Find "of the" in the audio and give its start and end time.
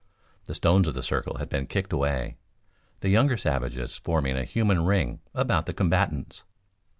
0.87-1.03